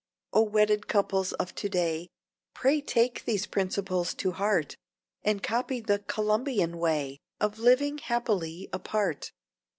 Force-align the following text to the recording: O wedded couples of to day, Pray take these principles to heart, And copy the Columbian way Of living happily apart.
O 0.33 0.41
wedded 0.41 0.87
couples 0.87 1.31
of 1.33 1.53
to 1.53 1.69
day, 1.69 2.07
Pray 2.55 2.81
take 2.81 3.23
these 3.25 3.45
principles 3.45 4.15
to 4.15 4.31
heart, 4.31 4.75
And 5.23 5.43
copy 5.43 5.79
the 5.79 5.99
Columbian 5.99 6.79
way 6.79 7.19
Of 7.39 7.59
living 7.59 7.99
happily 7.99 8.67
apart. 8.73 9.31